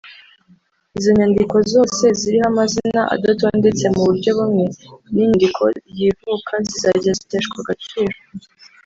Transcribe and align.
izo 0.97 1.11
nyandiko 1.17 1.55
zose 1.73 2.03
ziriho 2.19 2.45
amazina 2.51 3.01
adatondetse 3.15 3.85
mu 3.93 4.01
buryo 4.07 4.29
bumwe 4.37 4.65
n’inyandiko 5.13 5.61
y’ivuka 5.97 6.53
zizajya 6.67 7.11
ziteshwa 7.19 7.57
agaciro 7.63 8.15